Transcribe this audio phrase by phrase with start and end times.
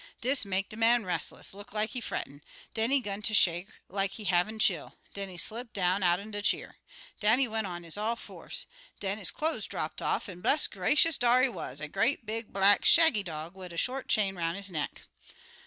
[0.19, 2.41] Dis make de man restless; look like he frettin'.
[2.73, 4.95] Den he 'gun ter shake like he havin' chill.
[5.13, 6.77] Den he slip down out'n de cheer.
[7.19, 8.65] Down he went on his all fours.
[8.99, 11.19] Den his cloze drapped off, an' bless gracious!
[11.19, 14.71] dar he wuz, a great big black shaggy dog wid a short chain roun' his
[14.71, 15.01] neck.